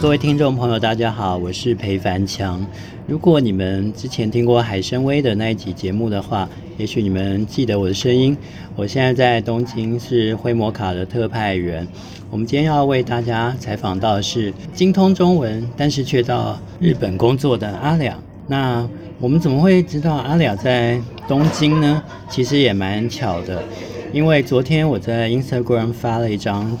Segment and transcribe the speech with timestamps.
[0.00, 2.66] 各位听众朋友，大家好，我是裴凡强。
[3.06, 6.48] 如果你们之前听过海参崴的那一集节目的话，
[6.78, 8.34] 也许你们记得我的声音。
[8.74, 11.86] 我现在在东京，是灰摩卡的特派员。
[12.30, 18.18] 我们今天要为大家采访到的是精通中文，但是却到日本工作的阿良。
[18.46, 22.02] 那我们怎么会知道阿良在东京呢？
[22.30, 23.62] 其实也蛮巧的，
[24.14, 26.78] 因为昨天我在 Instagram 发了一张。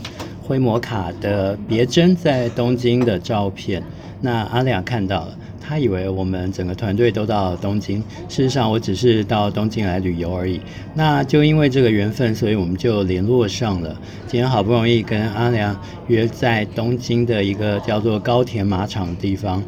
[0.50, 3.80] 灰摩卡的别针在东京的照片，
[4.20, 10.60] 那阿亮看到了，他以为我们整个团队都到东京，事实上我只是到东京来旅游而已。
[10.92, 13.96] 那就因为这个缘分，所以我们就联络上了。
[14.26, 19.62] 今天好不容易跟阿亮约在东京的一个叫做高田马场的地方，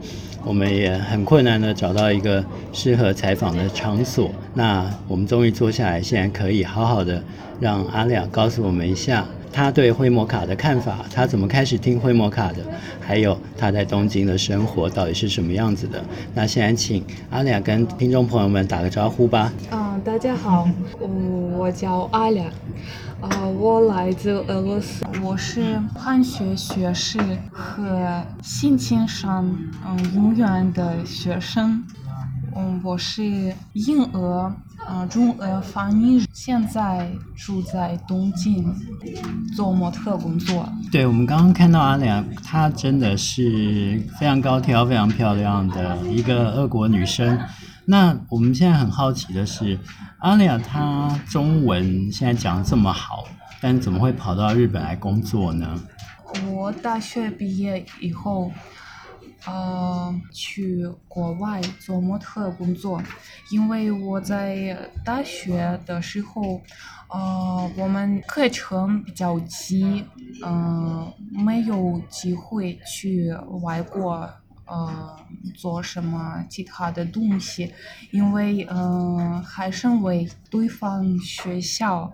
[0.45, 4.33] 我们也很困难的找到一个适合采访的场所。
[4.55, 7.23] 那我们终于坐下来，现在可以好好的
[7.61, 9.25] 让阿亮告诉我们一下。
[9.53, 12.65] 他对灰摩卡的看法，他怎么开始听灰摩卡的，
[13.01, 16.03] 还有他在东京的生活到底是什么样子的？
[16.35, 19.53] 那现在请阿雅跟听众朋友们打个招呼吧。
[19.71, 20.67] 嗯，大家好，
[21.59, 22.45] 我叫阿雅，
[23.21, 27.19] 呃，我来自俄罗斯，我是汉学学士
[27.53, 29.55] 和性情上
[29.87, 31.85] 嗯永远的学生。
[32.57, 34.53] 嗯，我是英俄。
[34.89, 38.75] 嗯，中俄翻译现在住在东京
[39.57, 40.69] 做模特工作。
[40.91, 47.39] 对，我们刚刚看到阿良，她真的是非常高挑、非常漂亮的一个俄国女生。
[47.87, 49.79] 那我们现在很好奇的是，
[50.19, 53.25] 阿良她中文现在讲的这么好，
[53.61, 55.81] 但怎么会跑到日本来工作呢？
[56.51, 58.51] 我大学毕业以后。
[59.47, 63.03] 呃，去国外做模特工作，
[63.51, 66.61] 因为我在大学的时候，
[67.09, 70.05] 呃，我们课程比较急，
[70.45, 71.13] 嗯，
[71.45, 73.33] 没有机会去
[73.63, 74.31] 外国，
[74.67, 75.17] 呃，
[75.57, 77.75] 做什么其他的东西，
[78.13, 82.13] 因为，嗯，还是为对方学校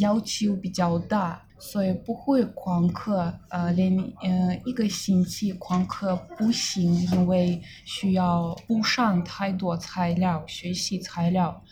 [0.00, 1.42] 要求比较大。
[1.60, 11.62] 所以不会旷课，呃，连嗯一个星期旷课不行，因为需要补上太多材料，学习材料，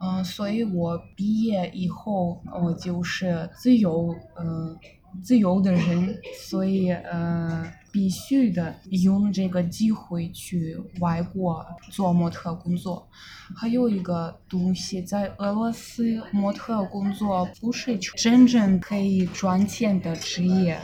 [0.00, 4.76] 嗯，所以我毕业以后，我就是自由，嗯，
[5.22, 6.18] 自由的人，
[6.48, 7.70] 所以，嗯。
[7.98, 13.08] 必须的用这个机会去外国做模特工作，
[13.56, 20.80] 还有一个东西，在俄罗斯模特工作不是真正可以赚钱的职业，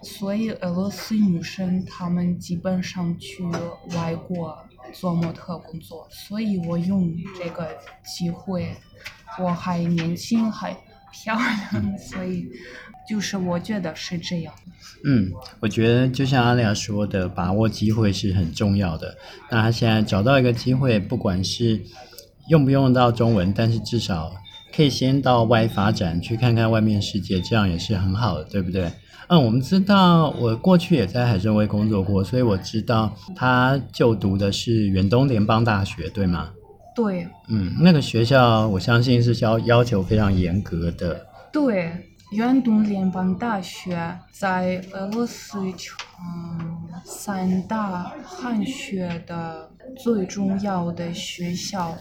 [0.00, 3.42] 所以俄罗斯女生她们基本上去
[3.96, 4.56] 外国
[4.92, 7.68] 做模特工作，所以我用这个
[8.04, 8.76] 机会，
[9.40, 10.72] 我还年轻还
[11.22, 12.48] 漂亮，所以。
[13.06, 14.54] 就是我觉得是这样。
[15.04, 15.30] 嗯，
[15.60, 19.14] 我觉得就像阿亮说的，把握机会是很重要的。
[19.50, 21.78] 那他现在找到一个机会，不管是
[22.48, 24.32] 用不用到中文，但是至少
[24.74, 28.90] 可以先到外发展，去看看外面世界，这样也是很好的，对不对？
[29.28, 36.48] 嗯，我们知道，我过去也在海参崴工作过，所以我知道他就读的是远东联邦大学，对吗？
[36.94, 37.28] 对。
[37.48, 41.26] 嗯，那个学校我相信是要要求非常严格的。
[41.52, 42.10] 对。
[42.30, 49.70] 远东联邦大学在俄罗斯，嗯，三大汉学的
[50.02, 51.96] 最重要的学校，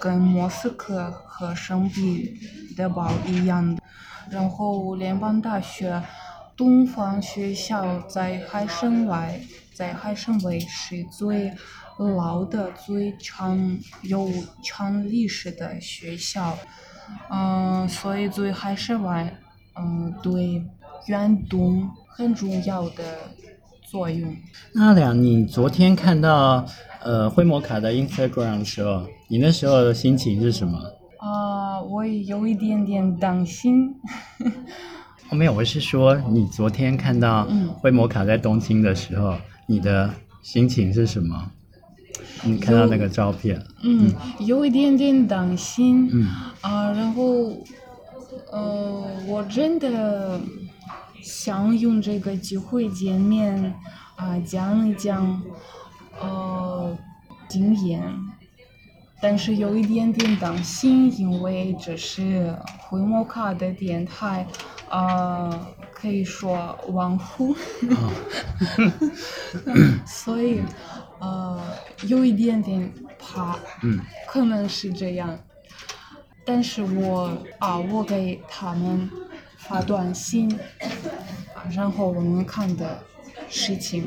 [0.00, 2.34] 跟莫斯科和圣彼
[2.74, 3.82] 得堡一样的。
[4.30, 6.02] 然后联邦大学
[6.56, 9.38] 东方学校在海参崴，
[9.74, 11.52] 在海参崴是最
[11.98, 14.30] 老的、最长有
[14.62, 16.56] 长历史的学校，
[17.30, 19.32] 嗯，所以最还是玩。
[19.80, 20.62] 嗯，对，
[21.06, 23.04] 远东很重要的
[23.82, 24.34] 作用。
[24.74, 26.64] 阿良，你昨天看到
[27.02, 30.78] 呃灰摩卡的 Instagram 的时候，你那时候的心情是什么？
[31.18, 33.94] 啊，我也有一点点担心。
[35.30, 37.46] 哦，没有，我是说你昨天看到
[37.80, 39.36] 灰摩卡在东京的时候，
[39.66, 40.12] 你的
[40.42, 41.52] 心情是什么？
[42.44, 43.62] 你看到那个照片？
[43.82, 46.08] 嗯，有一点点担心。
[46.12, 46.26] 嗯。
[46.60, 47.52] 啊，然后。
[48.50, 50.40] 呃，我真的
[51.22, 53.74] 想用这个机会见面，
[54.16, 55.42] 啊，讲一讲
[56.20, 56.96] 呃
[57.48, 58.02] 经验，
[59.20, 64.46] 但是有一点点担心，因为这是回摩卡的电台，
[64.88, 65.50] 啊，
[65.92, 67.54] 可以说网红，
[70.06, 70.60] 所以
[71.20, 71.60] 呃
[72.06, 75.38] 有一点点怕，嗯可能是这样。
[76.44, 79.10] 但是我啊，我给他们
[79.58, 80.58] 发短信，
[81.70, 82.98] 然后我们看的
[83.50, 84.06] 事情，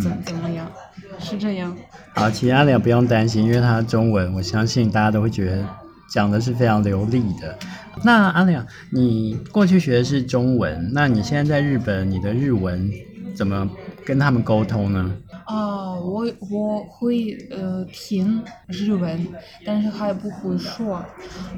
[0.00, 0.70] 怎怎么样？
[1.18, 1.76] 是这样。
[2.14, 5.66] 好，其他的不用担心，因为他中文，我相信大家都会觉得
[6.08, 7.58] 讲的是非常流利的。
[8.04, 12.88] 那阿亮，你过去学的是中文，那你现在在日本，你的日文
[13.34, 13.68] 怎么
[14.04, 15.16] 跟他们沟通呢？
[15.46, 19.26] 啊，我我会呃听日文，
[19.64, 20.96] 但是还不会说，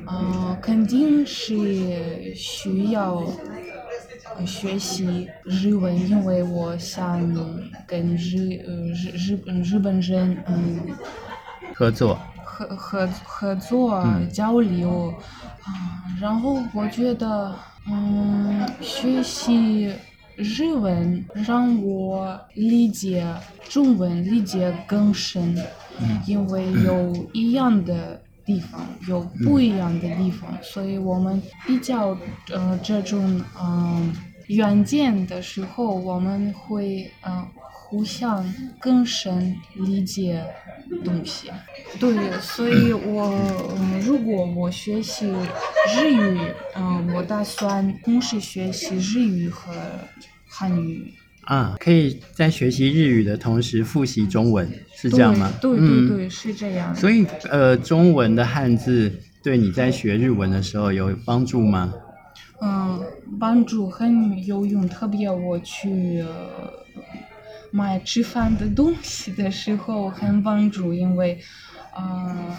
[0.06, 3.22] 啊，肯定是需要
[4.46, 7.20] 学习日文，因为我想
[7.87, 10.81] 跟日呃日日日本人嗯
[11.75, 15.12] 合作合合合作交流
[15.62, 17.54] 啊，然后我觉得
[17.88, 19.92] 嗯学习。
[20.37, 23.27] 日文让我理解
[23.69, 25.56] 中文理解更深，
[26.27, 32.17] 因为有一样的地方，有不一样的地方，所以我们比较
[32.50, 34.12] 呃这种嗯
[34.49, 37.47] 远见的时候，我们会嗯
[37.88, 38.44] 互相
[38.79, 40.44] 更深理解
[41.05, 41.50] 东西。
[41.99, 43.35] 对，所以我
[43.79, 45.27] 嗯如果我学习
[45.97, 46.38] 日语，
[46.75, 49.73] 嗯，我打算同时学习日语和。
[50.49, 51.12] 汉语
[51.43, 55.53] 啊，可以在学习日语的同时复习中文，是这样吗？
[55.61, 56.97] 对对对，是这样。
[56.97, 59.12] 所以呃，中文的汉字
[59.43, 61.93] 对你在学日文的时候有帮助吗？
[62.62, 63.05] 嗯，
[63.38, 66.25] 帮助很有用，特别我去
[67.76, 71.38] 买吃饭的东西的时候很帮助，因为
[71.93, 72.58] 啊。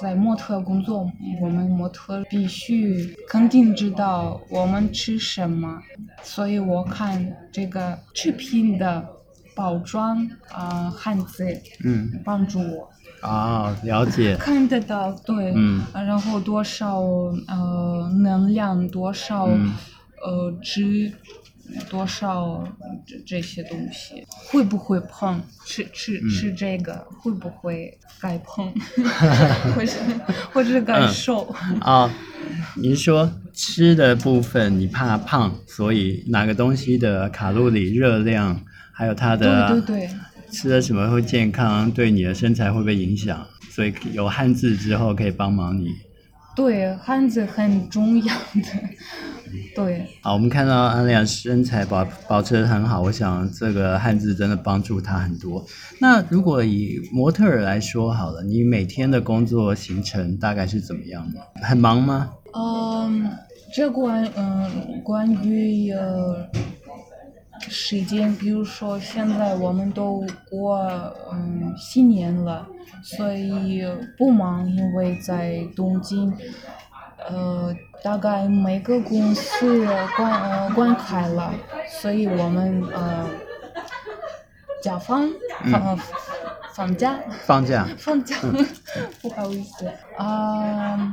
[0.00, 5.82] 在模特工作，我们模特必须肯定知道我们吃什么，
[6.22, 9.04] 所以我看这个食品的
[9.56, 11.44] 包装啊汉字，
[11.84, 12.88] 嗯，帮助我。
[13.26, 14.36] 啊，了解。
[14.36, 15.52] 看得到，对。
[15.56, 15.82] 嗯。
[15.92, 21.12] 然后多少呃能量，多少呃脂。
[21.88, 22.66] 多少
[23.06, 25.40] 这这些东西会不会胖？
[25.64, 28.72] 吃吃吃这个会不会该胖？
[29.74, 29.92] 或者
[30.52, 31.54] 或者是该瘦？
[31.80, 32.12] 啊，
[32.76, 38.60] 你是说吃的部分你怕胖，所以哪个东西的卡路里、热量，
[38.92, 40.10] 还有它的对对对，
[40.52, 43.46] 吃了什么会健康，对你的身材会不会影响？
[43.70, 45.88] 所以有汉字之后可以帮忙你。
[46.54, 48.62] 对，汉字很重要的。
[49.74, 55.64] 对，好，我们看到安良身材保保持的很好，我想这个汉字真的帮助他很多。
[56.00, 61.40] 那如果以模特儿来说好了，你每天的工作行程大概是怎么样的？
[61.62, 62.30] 很忙吗？
[62.52, 63.30] 嗯，
[63.72, 66.44] 这关嗯关于呃
[67.60, 70.78] 时间，比如说现在我们都过
[71.32, 72.66] 嗯新年了，
[73.02, 73.84] 所以
[74.16, 76.36] 不忙，因为在东京。
[77.28, 79.84] 呃，大概每个公司
[80.16, 81.52] 关呃关开了，
[81.86, 83.28] 所以我们呃
[84.82, 85.28] 假放
[85.70, 85.98] 放
[86.74, 87.20] 放假。
[87.44, 87.86] 放假。
[87.98, 88.36] 放假，
[89.20, 89.86] 不好意思。
[90.16, 91.12] 啊，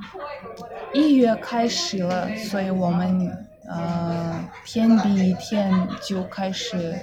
[0.94, 3.30] 一月开始了，所以我们
[3.68, 5.72] 呃天比一天
[6.02, 6.96] 就开始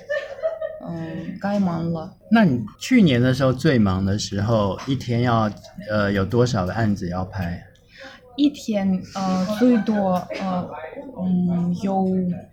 [0.86, 2.16] 嗯该忙了。
[2.30, 5.50] 那你去年的时候最忙的时候，一天要
[5.90, 7.62] 呃有多少个案子要拍？
[8.36, 10.68] 一天呃最多呃
[11.16, 12.08] 嗯有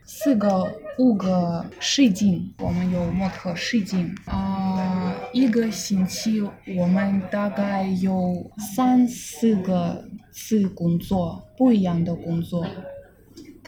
[0.06, 6.39] 四个五个试镜，我们有模特试镜啊一个星期
[6.77, 12.63] 我们大概有三四个次工作，不一样的工作，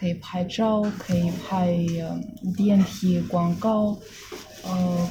[0.03, 1.73] 可以拍照，可以拍
[2.57, 3.97] 电梯广告，
[4.61, 5.09] 呃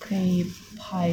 [0.00, 0.44] 可以
[0.76, 1.10] 拍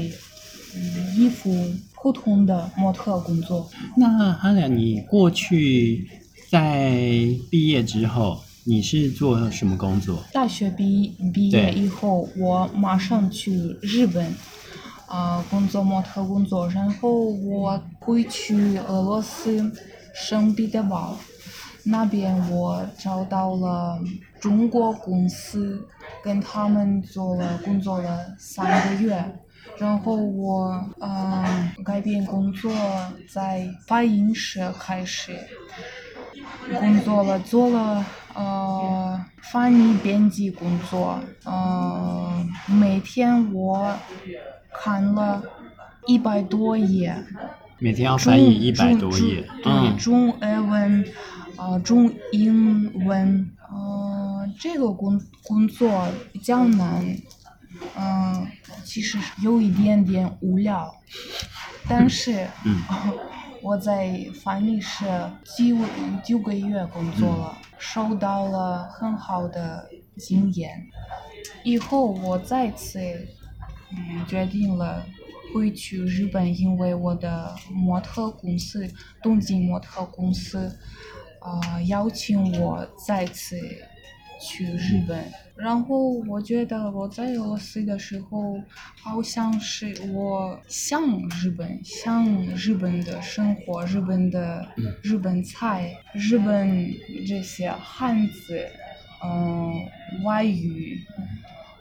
[1.15, 1.53] 衣服。
[2.01, 3.69] 普通的模特工作。
[3.97, 6.09] 那阿良，你过去
[6.49, 10.23] 在毕业之后，你是做什么工作？
[10.33, 14.33] 大学毕毕业以后，我马上去日本，
[15.07, 16.67] 啊，工作模特工作。
[16.69, 19.71] 然后我回去俄罗斯
[20.15, 21.19] 圣彼得堡，
[21.83, 23.99] 那边我找到了
[24.39, 25.87] 中国公司，
[26.23, 29.23] 跟他们做了工作了三个月。
[29.77, 32.71] 然后我嗯改变工作，
[33.29, 35.37] 在发音社开始
[36.77, 43.95] 工作了，做了呃翻译编辑工作，呃每天我
[44.73, 45.41] 看了
[46.07, 47.15] 一百多页，
[47.77, 51.05] 每天要翻译一百多页，对中俄文
[51.59, 57.05] 啊中英文，呃这个工工作比较难。
[57.97, 58.47] 嗯，
[58.83, 60.93] 其实有一点点无聊，
[61.87, 62.47] 但是，
[63.61, 65.77] 我在翻译社九
[66.23, 69.87] 九个月工作了，收到了很好的
[70.17, 70.87] 经验。
[71.63, 72.99] 以后我再次
[73.91, 75.05] 嗯决定了
[75.53, 78.89] 会去日本，因为我的模特公司
[79.21, 80.77] 东京模特公司
[81.39, 83.59] 啊、邀请我再次
[84.41, 85.23] 去日本。
[85.55, 88.55] 然后我觉得我在俄罗斯的时候，
[89.01, 94.65] 好像是我像日本，像日本的生活，日本的
[95.03, 96.89] 日本菜，日本
[97.27, 98.65] 这些汉字，
[99.21, 100.97] 嗯，外语。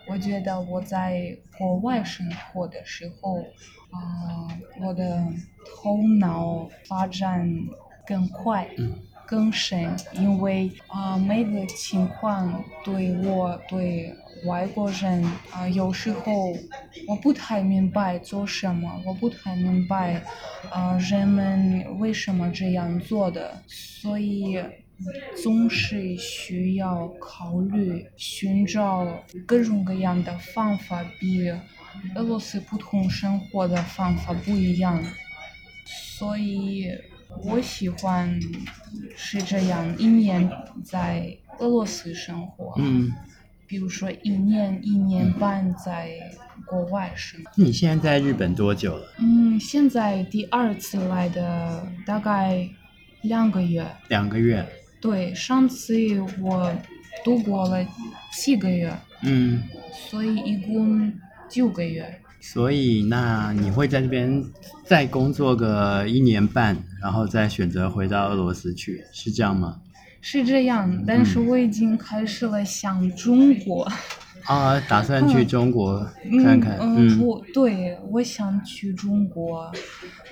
[0.08, 3.38] 我觉得我在国外生活的时候，
[3.92, 4.48] 啊、
[4.80, 5.22] 我的
[5.64, 7.48] 头脑发展
[8.04, 8.68] 更快。
[9.28, 14.14] 更深，因为啊、每个情况对我对
[14.46, 16.32] 外国人啊、有时候
[17.06, 20.22] 我不太明白做什么，我不太明白
[20.70, 24.58] 啊、人们为什么这样做的，所以
[25.42, 29.06] 总是需要考虑寻找
[29.44, 31.50] 各种各样的方法，比
[32.14, 35.02] 俄罗斯普通生活的方法不一样，
[35.84, 36.88] 所以。
[37.44, 38.38] 我喜欢
[39.16, 40.50] 是这样，一年
[40.84, 43.12] 在俄罗斯生活，嗯，
[43.66, 46.10] 比如说一年一年半在
[46.66, 47.50] 国外生活。
[47.54, 49.14] 你现在在日本多久了？
[49.18, 52.68] 嗯，现在第二次来的大概
[53.22, 54.66] 两个月，两个月。
[55.00, 55.94] 对，上次
[56.40, 56.74] 我
[57.24, 57.86] 度过了
[58.32, 58.92] 七个月，
[59.22, 61.12] 嗯，所以一共
[61.48, 62.20] 九个月。
[62.40, 64.44] 所以那你会在这边
[64.84, 69.80] 再工作个一年半，然后再选择回到俄罗斯去，是这样吗？
[70.20, 73.90] 是这样，但是我已经开始了想中国。
[74.44, 76.02] 啊，打算去中国
[76.42, 76.78] 看看。
[76.80, 79.70] 嗯，我对我想去中国，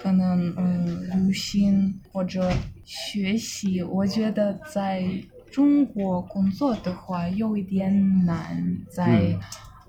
[0.03, 2.51] 可能嗯旅行或者
[2.85, 3.83] 学习。
[3.83, 5.07] 我觉得在
[5.51, 9.39] 中国工作的话有一点难，在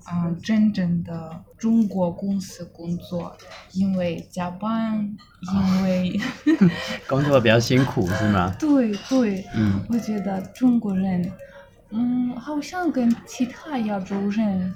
[0.09, 3.35] 啊、真正的中国公司工作，
[3.73, 5.15] 因为加班，
[5.53, 6.17] 因为
[7.07, 8.55] 工作比较辛苦是吗？
[8.57, 11.29] 对对，嗯我觉得中国人，
[11.89, 14.73] 嗯，好像跟其他亚洲人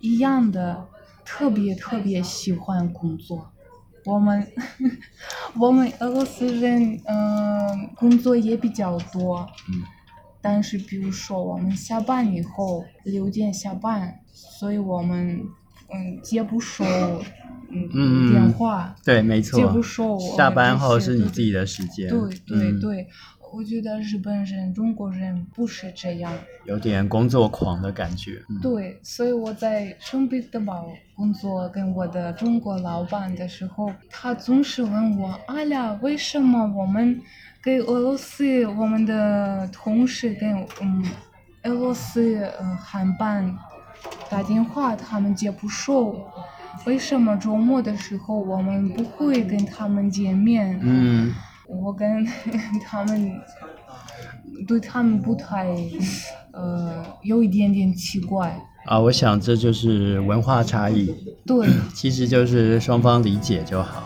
[0.00, 0.88] 一样的，
[1.24, 3.52] 特别特别喜欢工作。
[4.04, 4.46] 我们
[5.58, 9.82] 我们俄罗斯人，嗯、工作也比较多，嗯
[10.40, 15.42] 但是比如说我们下班以后六点下班，所以我们
[15.92, 16.84] 嗯接不收
[17.70, 20.18] 嗯嗯电话，对，没接不错。
[20.36, 22.10] 下班后是你自己的时间。
[22.10, 23.08] 对对嗯，对，
[23.52, 26.30] 我觉得日本人、中国人不是这样。
[26.66, 28.42] 有点工作狂的感觉。
[28.50, 37.20] 嗯对，所以我在圣彼得堡工作跟我的中国老板的时候，他总是问我：“哎呀，为什么我们
[37.62, 41.04] 给俄罗斯我们的同事跟嗯
[41.64, 43.56] 俄罗斯呃航班
[44.28, 46.16] 打电话，他们接不收？
[46.84, 51.32] 为什么周末的时候我们不会跟他们见面？”嗯，
[51.66, 52.24] 我跟
[52.84, 53.40] 他们
[54.66, 55.74] 对他们不太
[56.52, 61.14] 呃有一点点奇怪，啊，我想这就是文化差异，
[61.46, 64.02] 对其实就是双方理解就好。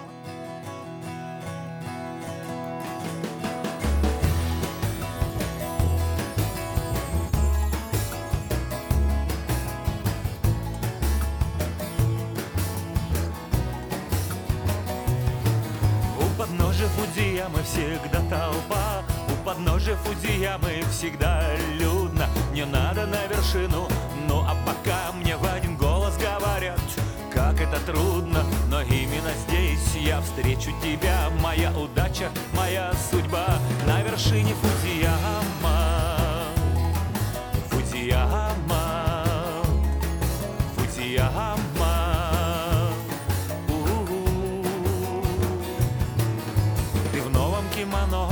[47.13, 48.29] Ты в новом кимоно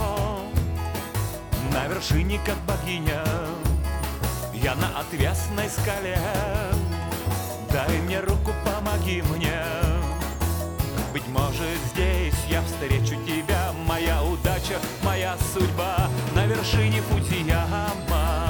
[1.73, 3.25] На вершине как богиня.
[4.55, 6.19] Я на отвесной скале.
[7.73, 9.61] Дай мне руку, помоги мне.
[11.13, 13.73] Быть может здесь я встречу тебя.
[13.87, 16.09] Моя удача, моя судьба.
[16.35, 18.48] На вершине Фудзияма Фудзияма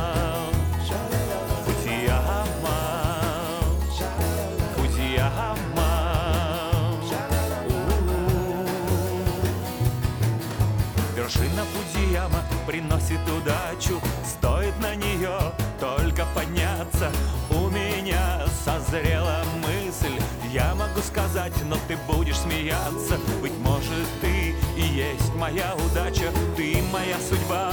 [12.68, 13.98] приносит удачу.
[14.22, 15.38] Стоит на нее
[15.80, 17.10] только подняться.
[17.48, 20.20] У меня созрела мысль.
[20.52, 23.16] Я могу сказать, но ты будешь смеяться.
[23.40, 26.30] Быть может ты и есть моя удача.
[26.58, 27.72] Ты моя судьба,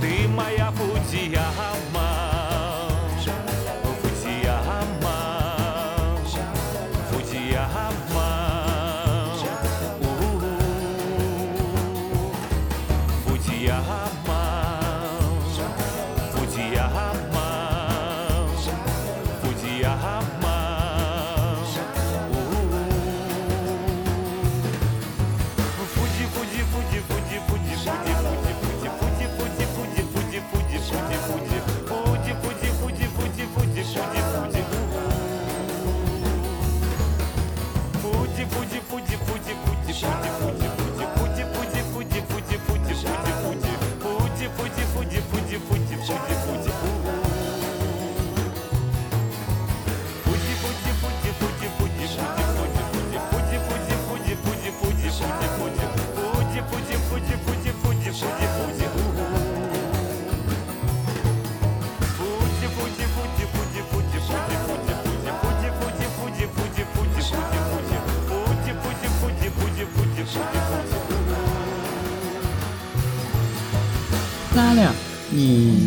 [0.00, 2.31] ты моя Фудзияма
[40.02, 40.41] shine.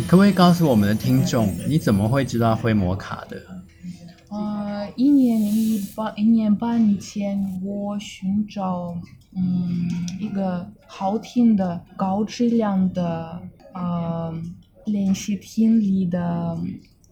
[0.08, 3.42] 可不可以告诉我们的听众，你怎么会知道灰摩卡的？
[4.30, 8.94] 呃，一年一半一年半前，我寻找
[9.34, 9.88] 嗯
[10.20, 13.42] 一个好听的、高质量的
[13.74, 14.32] 呃
[14.84, 16.56] 练习听力的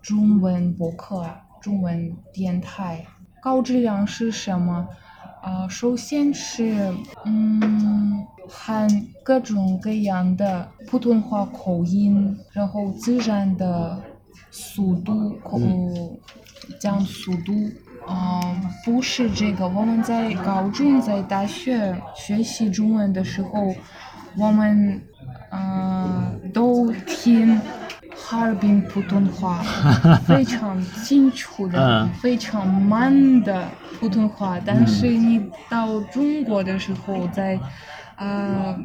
[0.00, 1.28] 中文博客、
[1.60, 3.04] 中文电台。
[3.42, 4.86] 高质量是什么？
[5.42, 8.88] 呃，首先是嗯含
[9.22, 14.02] 各种各样的普通话口音，然后自然的
[14.50, 15.60] 速度口。
[16.80, 17.52] 讲速度，
[18.08, 19.68] 嗯，不是这个。
[19.68, 23.74] 我们在高中、在大学学习中文的时候，
[24.38, 25.02] 我们
[25.50, 27.60] 嗯都听
[28.16, 29.62] 哈尔滨普通话，
[30.26, 33.68] 非常清楚的、非常慢的
[34.00, 34.58] 普通话。
[34.64, 37.60] 但是你到中国的时候，在
[38.16, 38.78] 呃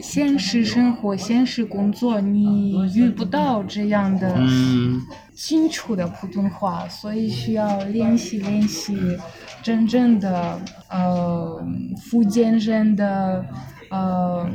[0.00, 4.36] 现实生活、现实工作，你遇不到这样的。
[5.34, 9.18] 清楚的普通话，所以需要练习练习
[9.62, 11.58] 真正的呃
[11.96, 13.42] 福建人的
[13.90, 14.46] 呃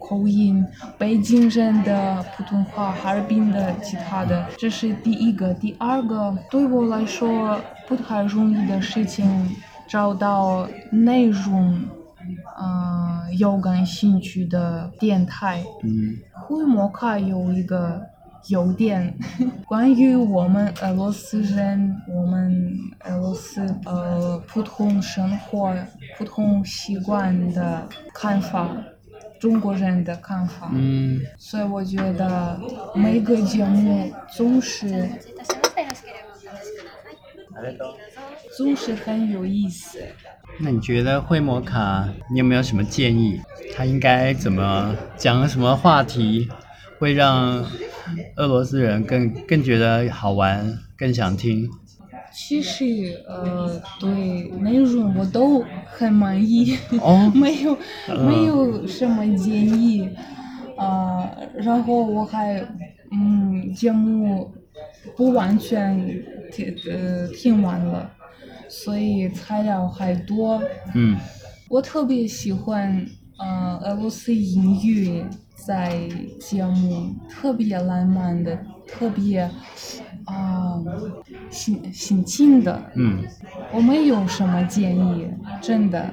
[0.00, 0.62] 口音，
[0.98, 5.54] 北京人的普通话，哈尔滨的其他的，这是第一个。
[5.54, 9.24] 第二个，对我来说不太容易的事情，
[9.86, 11.80] 找到内容，
[12.60, 12.97] 嗯，
[13.36, 15.64] 有感兴趣的电台。
[15.82, 16.16] 嗯。
[16.34, 18.00] 灰摩卡有一个。
[18.46, 19.12] 有 点
[19.66, 22.72] 关于我们俄罗斯人，我们
[23.04, 25.74] 俄罗斯呃普通生活、
[26.16, 28.74] 普通习惯的看法，
[29.38, 30.70] 中国人的看法。
[30.72, 31.20] 嗯。
[31.36, 32.58] 所以我觉得
[32.94, 35.06] 每个节目总是
[38.56, 39.98] 总是很有意思。
[40.60, 43.40] 那你觉得会摩卡，你有没有什么建议？
[43.74, 46.48] 他应该怎么讲什么话题，
[46.98, 47.64] 会让？
[48.36, 51.68] 俄罗斯人更更觉得好玩，更想听。
[52.32, 57.76] 其实，呃，对内容我都很满意，哦 没有
[58.24, 60.08] 没有什么建议。
[60.78, 62.66] 啊，然后我还，
[63.12, 64.50] 嗯，节目
[65.14, 65.98] 不完全
[66.50, 68.10] 听呃听完了，
[68.68, 70.62] 所以材料还多。
[70.94, 71.16] 嗯。
[71.68, 73.06] 我特别喜欢，
[73.38, 75.28] 呃，俄罗斯音乐。
[75.66, 76.08] 在
[76.40, 79.40] 节目特别浪漫的，特别
[80.24, 80.80] 啊
[81.50, 82.80] 心心情的。
[82.94, 83.22] 嗯。
[83.72, 85.28] 我没有什么建议，
[85.60, 86.08] 真的。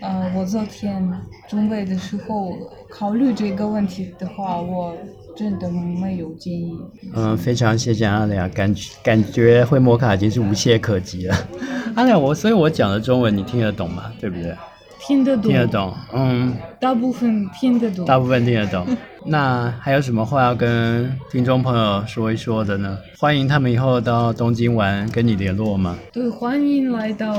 [0.00, 1.12] 呃，我昨天
[1.48, 2.52] 准备的时候
[2.88, 4.96] 考虑这个问题的话，我
[5.38, 6.76] 真的没有建议。
[7.14, 11.36] 嗯，非常谢谢阿亮，感觉感觉会摩卡已经是无懈可击了。
[11.94, 14.12] 阿亮，我所以我讲的中文你听得懂吗？
[14.20, 14.52] 对不对？
[15.00, 18.84] 听得懂，听得懂，嗯，大部分听得懂，大部分听得懂。
[19.24, 22.98] 那还有什么话要跟听众朋友说一说的呢？
[23.16, 25.96] 欢迎他们以后到东京玩，跟你联络吗？
[26.12, 27.32] 对，欢迎来到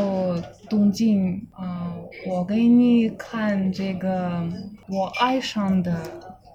[0.69, 1.91] 东京，嗯，
[2.27, 4.41] 我给你看这个
[4.87, 5.93] 我爱上的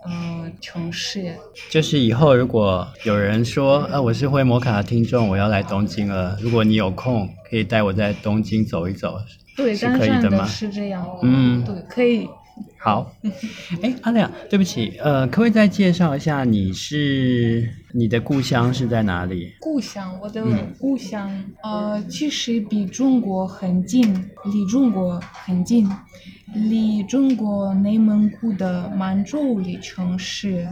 [0.06, 1.34] 嗯城市。
[1.70, 9.16] 就是以后如果有人说，啊，我是会摩卡的听众，我要来东京了，如果你有空，可以带我在东京走一走。
[9.56, 10.44] 对，是可以的吗？
[10.46, 11.06] 是这样。
[11.22, 12.28] 嗯，对，可以。
[12.78, 13.12] 好。
[13.82, 19.52] 哎，阿亮，对不起，呃，可不可以再介绍一下你是你的故乡是在哪里？
[19.60, 20.44] 故乡，我的
[20.78, 21.30] 故乡，
[21.62, 24.12] 呃，其实比中国很近，
[24.52, 25.88] 离中国很近，
[26.54, 30.68] 离中国内蒙古的满洲里城市，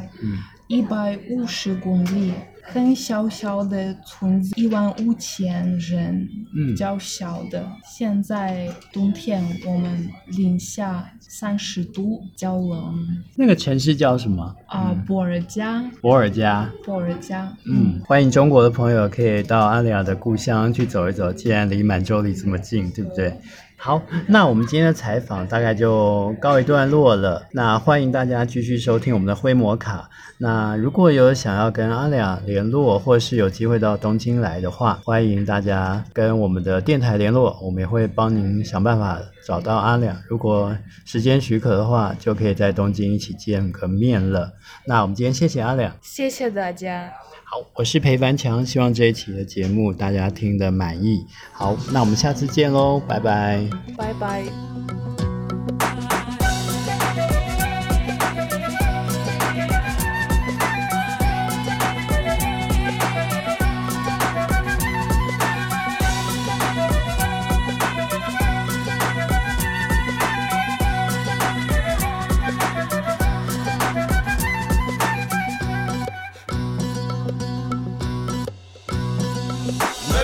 [0.72, 2.32] 一百五十公里。
[2.64, 7.62] 很小小的村子，一万五千人，比较小的。
[7.84, 12.94] 现在冬天我们零下三十度，较冷。
[13.36, 14.56] 那个城市叫什么？
[14.66, 15.82] 啊，博尔加。
[16.00, 16.70] 博尔加。
[16.84, 17.52] 博尔加。
[17.66, 23.36] 嗯，欢迎中国的朋友可以到阿里亚的故乡去走一走，既然离满洲里这么近，对不对？
[23.84, 27.44] 好，那我们今天的采访大概就告一段落了。
[27.50, 30.08] 那欢迎大家继续收听我们的灰摩卡。
[30.38, 40.16] 那如果有想要跟阿亮联络，或是有机会到东京来的话，欢迎大家跟我们的电台联络，我们也会帮您想办法找到阿亮。
[40.28, 40.72] 如果
[41.04, 44.52] 时间许可的话，就可以在东京一起见个面了。
[44.86, 47.12] 那我们今天谢谢阿亮，谢谢大家。
[47.52, 51.26] 好，我是裴凡强，希望这一期的节目大家听得满意。
[51.52, 55.21] 好，那我们下次见喽，拜拜，拜拜。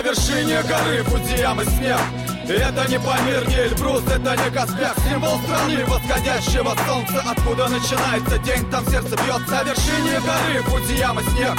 [0.09, 1.99] Вершине горы Фудзиямы снег
[2.47, 7.23] это не Памир, не Эльбрус, это не Каспиак Символ страны восходящего солнца.
[7.29, 9.51] Откуда начинается день, там сердце бьется.
[9.51, 11.55] На вершине горы Фудзияма снег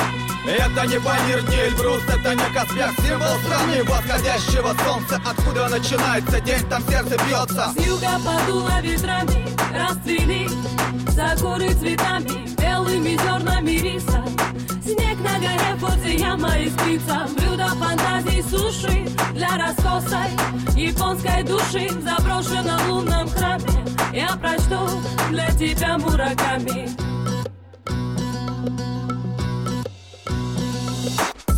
[0.48, 5.22] это не Памир, не Эльбрус, это не Каспиак Символ страны восходящего солнца.
[5.24, 7.72] Откуда начинается день, там сердце бьется.
[7.72, 10.48] С юга подуло ветрами, расцвели
[11.10, 14.29] За горы цветами, белыми зернами риса
[14.90, 20.30] Снег на горе Фудзияма искрится Блюдо фантазий суши для раскосой
[20.74, 21.88] Японской души.
[21.90, 24.78] В лунном храме Я прочту
[25.30, 26.88] для тебя мураками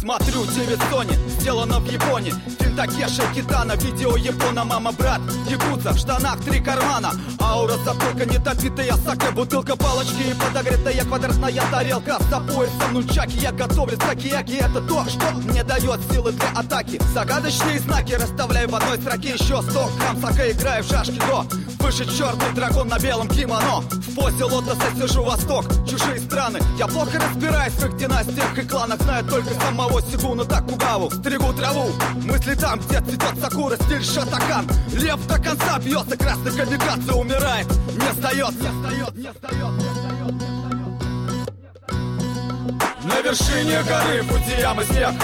[0.02, 2.34] Смотрю, 9 Sony, сделано в Японии.
[2.58, 7.12] Фильм Такеши Китана, видео Япона, мама, брат Якудза, в штанах три кармана.
[7.40, 12.18] Аура затылка, недопитая саке Бутылка, палочки и подогретая квадратная тарелка.
[12.28, 17.00] За поясом нунчаки, я готовлю сакияки Это то, что мне дает силы для атаки.
[17.14, 19.34] Загадочные знаки расставляю в одной строке.
[19.34, 21.46] Еще 100 грамм саке, играю в шашки до
[21.78, 23.80] Выше черный дракон на белом кимоно.
[23.80, 26.58] В позе лотоса сижу восток, чужие страны.
[26.78, 31.90] Я плохо разбираюсь в их династиях и кланах Знаю только самого Сигуна Такугаву Стригу траву,
[32.24, 38.12] мысли там, где цветет сакура Стиль шатакан, лев до конца бьется Красный камикадзе умирает, не
[38.12, 40.01] сдается Не сдает, не сдает,
[43.04, 45.14] на вершине горы Фудзиямы снег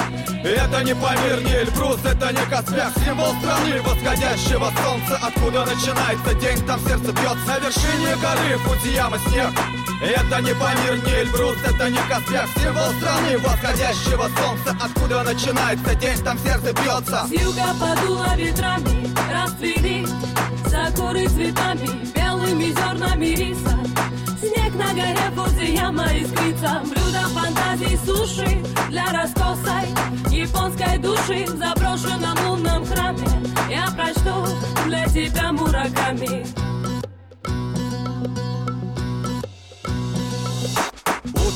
[0.45, 5.19] Это не Памир, не Эльбрус, это не Каспиак Символ страны восходящего солнца.
[5.23, 9.53] Откуда начинается день, там сердце бьется На вершине горы Фудзиямы снег
[10.01, 14.77] это не Памир, не Эльбрус, это не Каспиак Символ страны восходящего солнца.
[14.81, 17.27] Откуда начинается день, там сердце бьется.
[17.27, 20.07] С юга подуло ветрами, расцвели
[20.67, 23.88] За горы цветами, белыми зернами риса
[24.79, 29.89] на горе Фудзияма искрится Блюдо фантазий суши для раскосой
[30.31, 33.27] Японской души в заброшенном лунном храме.
[33.69, 34.47] Я прочту
[34.87, 36.47] для тебя мураками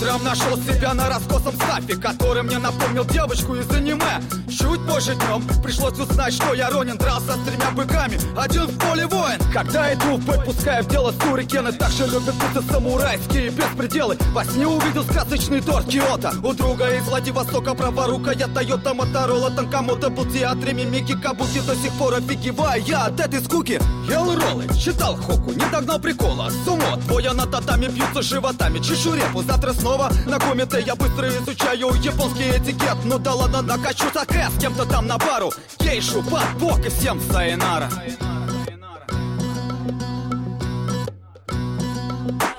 [0.02, 4.20] Утром нашел себя на раскосом сафе Который мне напомнил девочку из аниме.
[4.48, 9.06] Чуть позже днем пришлось узнать, что я Ронин Дрался с тремя быками, один в поле
[9.06, 9.38] воин.
[9.52, 11.72] Когда иду в бой, пускаю в дело сурикены.
[11.72, 14.18] Так же любят путы самурайские беспределы.
[14.32, 16.32] Во сне увидел сказочный торт Киото.
[16.42, 21.74] У друга из Владивостока праворука Я Тойота, Моторола, Танкамото Был в театре мимики, кабуки До
[21.76, 22.82] сих пор офигеваю.
[22.82, 26.50] Я от этой скуки Ел роллы, читал хоку, не догнал прикола.
[26.64, 28.80] Сумо, двое на татами бьются животами.
[28.80, 29.91] Чешурепу, завтра снова
[30.26, 32.96] на комите Я быстро изучаю японский этикет.
[33.04, 35.52] Ну да ладно, накачу саке с кем-то там на пару.
[35.78, 37.88] Гейшу, под бок и всем сайонара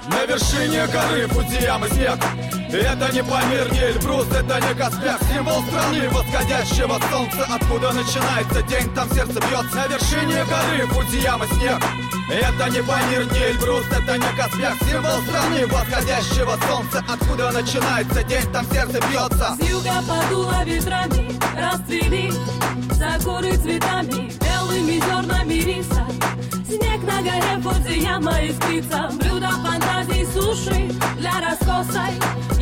[0.09, 2.19] На вершине горы Фудзиямы снег
[2.77, 7.47] это не Памир, не Эльбрус, это не Каспиак Символ страны восходящего солнца.
[7.53, 11.79] Откуда начинается день, там сердце бьется На вершине горы Фудзияма снег.
[12.29, 17.03] Это не Памир, не Эльбрус, это не Каспиак Символ страны восходящего солнца.
[17.07, 19.55] Откуда начинается день, там сердце бьется.
[19.55, 22.31] С юга подуло ветрами, расцвели
[22.93, 26.07] За горы цветами, белыми зернами риса.
[26.65, 29.09] Снег на горе Фудзияма искрится.
[29.19, 32.13] Блюдо фантазий суши для раскосой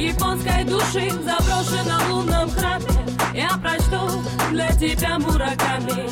[0.01, 2.85] японской души в заброшенном лунном храме.
[3.33, 6.09] Я прочту для тебя мураками.